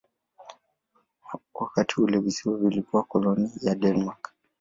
Wakati 1.53 2.01
ule 2.01 2.19
visiwa 2.19 2.57
vilikuwa 2.57 3.03
koloni 3.03 3.51
ya 3.61 3.75
Denmark. 3.75 4.33